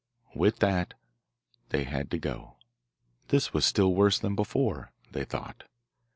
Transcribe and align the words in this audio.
With 0.33 0.57
that 0.61 0.95
they 1.69 1.83
had 1.83 2.09
to 2.09 2.17
go. 2.17 2.55
This 3.27 3.53
was 3.53 3.67
still 3.67 3.93
worse 3.93 4.17
than 4.17 4.33
before, 4.33 4.91
they 5.11 5.25
thought. 5.25 5.65